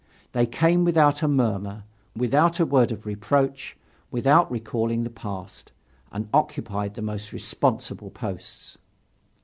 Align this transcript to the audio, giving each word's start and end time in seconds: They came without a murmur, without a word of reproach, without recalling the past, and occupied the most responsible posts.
They 0.31 0.47
came 0.47 0.83
without 0.83 1.21
a 1.21 1.27
murmur, 1.27 1.83
without 2.15 2.59
a 2.59 2.65
word 2.65 2.91
of 2.91 3.05
reproach, 3.05 3.77
without 4.09 4.49
recalling 4.49 5.03
the 5.03 5.11
past, 5.11 5.71
and 6.11 6.27
occupied 6.33 6.95
the 6.95 7.03
most 7.03 7.31
responsible 7.31 8.09
posts. 8.09 8.77